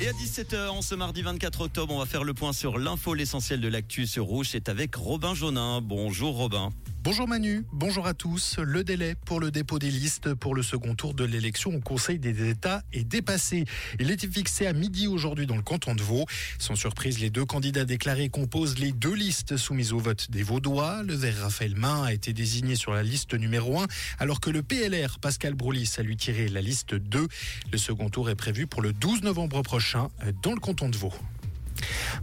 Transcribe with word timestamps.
Et 0.00 0.06
à 0.06 0.12
17h, 0.12 0.68
en 0.68 0.80
ce 0.80 0.94
mardi 0.94 1.22
24 1.22 1.62
octobre, 1.62 1.92
on 1.92 1.98
va 1.98 2.06
faire 2.06 2.22
le 2.22 2.32
point 2.32 2.52
sur 2.52 2.78
l'info, 2.78 3.14
l'essentiel 3.14 3.60
de 3.60 3.66
l'actu 3.66 4.06
sur 4.06 4.26
Rouge. 4.26 4.50
C'est 4.52 4.68
avec 4.68 4.94
Robin 4.94 5.34
Jaunin. 5.34 5.80
Bonjour 5.80 6.36
Robin. 6.36 6.70
Bonjour 7.04 7.28
Manu, 7.28 7.64
bonjour 7.72 8.08
à 8.08 8.12
tous. 8.12 8.58
Le 8.58 8.82
délai 8.82 9.14
pour 9.24 9.38
le 9.38 9.52
dépôt 9.52 9.78
des 9.78 9.90
listes 9.90 10.34
pour 10.34 10.54
le 10.54 10.62
second 10.64 10.96
tour 10.96 11.14
de 11.14 11.24
l'élection 11.24 11.74
au 11.74 11.80
Conseil 11.80 12.18
des 12.18 12.50
États 12.50 12.82
est 12.92 13.04
dépassé. 13.04 13.66
Il 14.00 14.10
était 14.10 14.26
fixé 14.26 14.66
à 14.66 14.72
midi 14.72 15.06
aujourd'hui 15.06 15.46
dans 15.46 15.56
le 15.56 15.62
canton 15.62 15.94
de 15.94 16.02
Vaud. 16.02 16.26
Sans 16.58 16.74
surprise, 16.74 17.20
les 17.20 17.30
deux 17.30 17.44
candidats 17.44 17.84
déclarés 17.84 18.28
composent 18.28 18.78
les 18.78 18.90
deux 18.90 19.14
listes 19.14 19.56
soumises 19.56 19.92
au 19.92 19.98
vote 19.98 20.30
des 20.30 20.42
Vaudois. 20.42 21.04
Le 21.04 21.14
vert 21.14 21.38
Raphaël 21.40 21.76
Main 21.76 22.02
a 22.02 22.12
été 22.12 22.32
désigné 22.32 22.74
sur 22.74 22.92
la 22.92 23.04
liste 23.04 23.32
numéro 23.34 23.80
1, 23.80 23.86
alors 24.18 24.40
que 24.40 24.50
le 24.50 24.62
PLR 24.62 25.20
Pascal 25.20 25.54
Broulis 25.54 25.94
a 25.98 26.02
lui 26.02 26.16
tiré 26.16 26.48
la 26.48 26.60
liste 26.60 26.94
2. 26.94 27.28
Le 27.72 27.78
second 27.78 28.10
tour 28.10 28.28
est 28.28 28.34
prévu 28.34 28.66
pour 28.66 28.82
le 28.82 28.92
12 28.92 29.22
novembre 29.22 29.62
prochain 29.62 30.08
dans 30.42 30.52
le 30.52 30.60
canton 30.60 30.88
de 30.88 30.96
Vaud. 30.96 31.14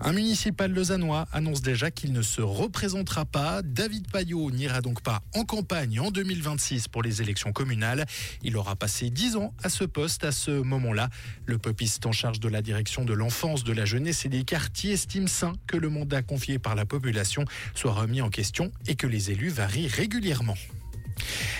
Un 0.02 0.14
municipal 0.14 0.72
lausannois 0.72 1.28
annonce 1.32 1.62
déjà 1.62 1.92
qu'il 1.92 2.14
ne 2.14 2.22
se 2.22 2.42
représentera 2.42 3.26
pas. 3.26 3.62
David 3.62 4.12
Payot 4.12 4.52
n'ira 4.52 4.82
donc 4.82 5.02
pas 5.02 5.22
en 5.34 5.46
campagne 5.46 6.00
en 6.00 6.12
2026 6.12 6.88
pour 6.88 7.04
les 7.04 7.22
élections 7.22 7.52
communales. 7.52 8.06
Il 8.44 8.58
aura 8.58 8.76
passé 8.76 9.10
10 9.10 9.36
ans 9.38 9.54
à 9.64 9.70
ce 9.70 9.84
poste 9.84 10.24
à 10.24 10.32
ce 10.32 10.52
moment-là. 10.52 11.10
Le 11.46 11.58
popiste 11.58 12.06
en 12.06 12.12
charge 12.12 12.40
de 12.40 12.50
la 12.50 12.62
direction 12.62 13.06
de 13.06 13.14
l'enfance, 13.14 13.64
de 13.64 13.74
la 13.74 13.86
jeunesse 13.86 14.26
et 14.26 14.30
des 14.30 14.44
quartiers 14.44 14.94
estime 14.94 15.28
sain 15.28 15.54
que 15.68 15.78
le 15.78 15.90
mandat 15.90 16.22
confié 16.22 16.60
par 16.60 16.76
la 16.76 16.86
population 16.86 17.46
soit 17.74 17.94
remis 17.94 18.22
en 18.22 18.30
question 18.30 18.72
et 18.88 18.96
que 18.96 19.08
les 19.08 19.32
élus 19.32 19.50
varient 19.50 19.88
régulièrement. 19.88 20.56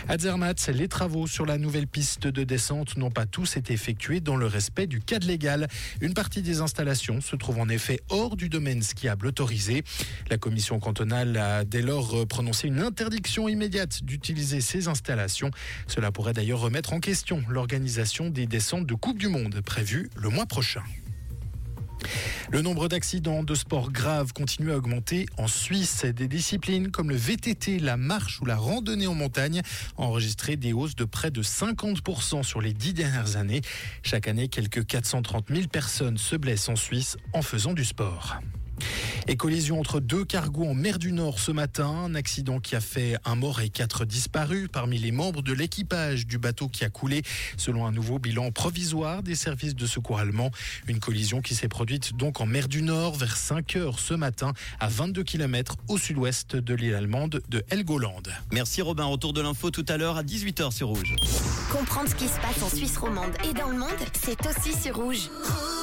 À 0.08 0.20
Zermatt, 0.20 0.68
les 0.68 0.88
travaux 0.88 1.26
sur 1.26 1.48
la 1.48 1.58
nouvelle 1.58 1.88
piste 1.88 2.28
de 2.28 2.44
descente 2.44 2.96
n'ont 2.96 3.10
pas 3.10 3.26
tous 3.26 3.58
été 3.58 3.74
effectués 3.74 4.20
dans 4.20 4.36
le 4.36 4.46
respect 4.46 4.86
du 4.86 5.00
cadre 5.00 5.26
légal. 5.26 5.68
Une 6.00 6.14
partie 6.14 6.44
des 6.44 6.62
installations 6.62 7.22
se 7.22 7.36
trouve 7.36 7.60
en 7.60 7.70
effet 7.70 8.00
hors 8.10 8.36
du 8.36 8.48
domaine 8.48 8.84
skiable 8.84 9.26
autorisé. 9.26 9.84
La 10.30 10.38
commission 10.38 10.80
cantonale 10.80 11.36
a 11.38 11.66
dès 11.66 11.82
lors 11.82 12.28
prononcé 12.28 12.68
une 12.68 12.82
interdiction 12.82 13.50
immédiate 13.50 14.04
d'utiliser 14.04 14.62
ces 14.62 14.88
installations. 14.88 15.50
Cela 15.88 16.12
pourrait 16.12 16.34
d'ailleurs 16.34 16.60
remettre 16.60 16.94
en 16.94 17.00
question 17.00 17.44
l'organisation 17.50 18.30
des 18.30 18.46
descentes 18.46 18.86
de 18.86 18.94
Coupe 18.94 19.18
du 19.18 19.28
Monde 19.28 19.60
prévues 19.62 20.12
le 20.16 20.30
mois 20.30 20.46
prochain. 20.46 20.84
Le 22.52 22.62
nombre 22.62 22.88
d'accidents 22.88 23.44
de 23.44 23.56
sport 23.56 23.92
graves 23.92 24.34
continue 24.34 24.72
à 24.72 24.78
augmenter 24.78 25.26
en 25.38 25.48
Suisse. 25.48 26.06
Des 26.06 26.28
disciplines 26.28 26.92
comme 26.92 27.10
le 27.10 27.16
VTT, 27.16 27.80
la 27.80 27.98
marche 27.98 28.42
ou 28.42 28.46
la 28.46 28.56
randonnée 28.56 29.08
en 29.08 29.16
montagne 29.16 29.62
ont 29.98 30.04
enregistré 30.04 30.56
des 30.56 30.74
hausses 30.74 30.96
de 30.96 31.06
près 31.06 31.32
de 31.32 31.42
50% 31.42 32.44
sur 32.44 32.62
les 32.62 32.74
dix 32.74 32.94
dernières 32.94 33.38
années. 33.38 33.62
Chaque 34.04 34.28
année, 34.28 34.48
quelques 34.48 34.86
430 34.86 35.46
000 35.50 35.68
personnes 35.68 36.18
se 36.18 36.36
blessent 36.36 36.70
en 36.70 36.76
Suisse 36.76 37.18
en 37.34 37.42
faisant 37.42 37.74
du 37.74 37.86
sport. 37.86 38.40
Et 39.28 39.38
collision 39.38 39.80
entre 39.80 40.00
deux 40.00 40.24
cargos 40.24 40.66
en 40.66 40.76
mer 40.76 41.00
du 41.00 41.12
Nord 41.12 41.40
ce 41.40 41.52
matin. 41.52 41.88
Un 41.88 42.14
accident 42.14 42.60
qui 42.60 42.76
a 42.76 42.80
fait 42.80 43.18
un 43.26 43.36
mort 43.36 43.62
et 43.62 43.70
quatre 43.70 44.06
disparus 44.06 44.68
parmi 44.72 45.00
les 45.00 45.12
membres 45.12 45.42
de 45.42 45.52
l'équipage 45.52 46.28
du 46.28 46.38
bateau 46.38 46.68
qui 46.68 46.86
a 46.86 46.90
coulé, 46.90 47.24
selon 47.58 47.88
un 47.88 47.92
nouveau 47.92 48.20
bilan 48.20 48.52
provisoire 48.52 49.24
des 49.24 49.34
services 49.34 49.76
de 49.76 49.88
secours 49.88 50.20
allemands. 50.20 50.52
Une 50.88 51.00
collision 51.00 51.42
qui 51.42 51.56
s'est 51.56 51.68
produite 51.68 52.16
donc 52.16 52.40
en 52.40 52.46
mer 52.46 52.68
du 52.68 52.84
Nord 52.84 53.16
vers 53.16 53.36
5 53.36 53.76
heures 53.78 54.00
ce 54.00 54.14
matin 54.14 54.54
à 54.80 54.90
22 54.90 55.24
km 55.24 55.76
au 55.88 55.98
sud-ouest 55.98 56.56
de 56.56 56.74
l'île 56.76 56.94
allemande 56.94 57.42
de 57.50 57.64
Helgoland. 57.72 58.24
Merci 58.52 58.84
Robin. 58.84 59.06
Retour 59.06 59.34
de 59.34 59.42
l'info 59.42 59.72
tout 59.72 59.86
à 59.88 59.98
l'heure 59.98 60.18
à 60.18 60.24
18h 60.24 60.72
sur 60.72 60.90
Rouge. 60.90 61.16
Comprendre 61.72 62.10
ce 62.10 62.16
qui 62.16 62.28
se 62.28 62.40
passe 62.40 62.62
en 62.62 62.70
Suisse 62.70 62.98
romande 62.98 63.34
et 63.50 63.54
dans 63.54 63.70
le 63.70 63.78
monde, 63.78 63.90
c'est 64.14 64.38
aussi 64.46 64.80
sur 64.80 64.96
Rouge. 64.96 65.30
Rouge 65.40 65.75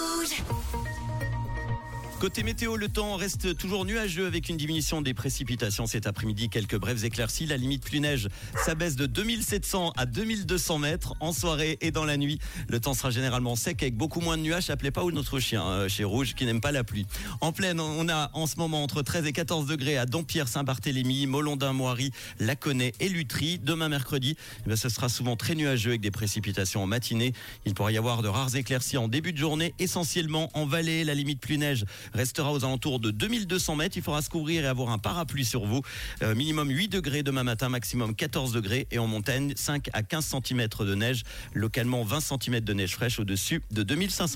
Côté 2.22 2.44
météo, 2.44 2.76
le 2.76 2.88
temps 2.88 3.16
reste 3.16 3.56
toujours 3.56 3.84
nuageux 3.84 4.28
avec 4.28 4.48
une 4.48 4.56
diminution 4.56 5.02
des 5.02 5.12
précipitations 5.12 5.86
cet 5.86 6.06
après-midi. 6.06 6.48
Quelques 6.48 6.78
brèves 6.78 7.04
éclaircies. 7.04 7.46
La 7.46 7.56
limite 7.56 7.82
plus 7.82 7.98
neige, 7.98 8.28
ça 8.64 8.76
baisse 8.76 8.94
de 8.94 9.06
2700 9.06 9.92
à 9.96 10.06
2200 10.06 10.78
mètres 10.78 11.14
en 11.18 11.32
soirée 11.32 11.78
et 11.80 11.90
dans 11.90 12.04
la 12.04 12.16
nuit. 12.16 12.38
Le 12.68 12.78
temps 12.78 12.94
sera 12.94 13.10
généralement 13.10 13.56
sec 13.56 13.82
avec 13.82 13.96
beaucoup 13.96 14.20
moins 14.20 14.38
de 14.38 14.42
nuages. 14.42 14.70
Appelez 14.70 14.92
pas 14.92 15.02
où 15.02 15.10
notre 15.10 15.40
chien 15.40 15.64
euh, 15.66 15.88
chez 15.88 16.04
Rouge 16.04 16.34
qui 16.34 16.46
n'aime 16.46 16.60
pas 16.60 16.70
la 16.70 16.84
pluie. 16.84 17.08
En 17.40 17.50
pleine, 17.50 17.80
on 17.80 18.08
a 18.08 18.30
en 18.34 18.46
ce 18.46 18.54
moment 18.54 18.84
entre 18.84 19.02
13 19.02 19.26
et 19.26 19.32
14 19.32 19.66
degrés 19.66 19.98
à 19.98 20.06
Dampierre, 20.06 20.46
Saint-Barthélemy, 20.46 21.26
Molondin, 21.26 21.72
Moiry, 21.72 22.12
Laconnet 22.38 22.92
et 23.00 23.08
Lutry. 23.08 23.58
Demain 23.58 23.88
mercredi, 23.88 24.36
eh 24.70 24.76
ce 24.76 24.88
sera 24.88 25.08
souvent 25.08 25.34
très 25.34 25.56
nuageux 25.56 25.90
avec 25.90 26.02
des 26.02 26.12
précipitations 26.12 26.84
en 26.84 26.86
matinée. 26.86 27.32
Il 27.66 27.74
pourrait 27.74 27.94
y 27.94 27.98
avoir 27.98 28.22
de 28.22 28.28
rares 28.28 28.54
éclaircies 28.54 28.96
en 28.96 29.08
début 29.08 29.32
de 29.32 29.38
journée, 29.38 29.74
essentiellement 29.80 30.50
en 30.54 30.66
vallée. 30.66 31.02
La 31.02 31.14
limite 31.14 31.40
plus 31.40 31.58
neige 31.58 31.84
restera 32.14 32.52
aux 32.52 32.64
alentours 32.64 33.00
de 33.00 33.10
2200 33.10 33.76
mètres. 33.76 33.96
Il 33.96 34.02
faudra 34.02 34.22
se 34.22 34.30
couvrir 34.30 34.64
et 34.64 34.68
avoir 34.68 34.90
un 34.90 34.98
parapluie 34.98 35.44
sur 35.44 35.64
vous. 35.64 35.82
Euh, 36.22 36.34
minimum 36.34 36.70
8 36.70 36.88
degrés 36.88 37.22
demain 37.22 37.42
matin, 37.42 37.68
maximum 37.68 38.14
14 38.14 38.52
degrés. 38.52 38.86
Et 38.90 38.98
en 38.98 39.06
montagne, 39.06 39.52
5 39.56 39.90
à 39.92 40.02
15 40.02 40.36
cm 40.44 40.68
de 40.80 40.94
neige. 40.94 41.22
Localement, 41.52 42.02
20 42.04 42.20
cm 42.20 42.60
de 42.60 42.72
neige 42.72 42.94
fraîche 42.94 43.18
au-dessus 43.18 43.62
de 43.70 43.82
2500 43.82 44.22
mètres. 44.26 44.32